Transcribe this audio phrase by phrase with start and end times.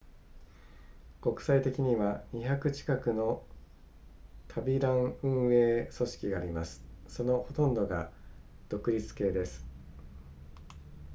[1.21, 3.43] 国際的には200近くの
[4.47, 8.09] 旅ラン運営組織がありますそのほとんどが
[8.69, 9.63] 独立系です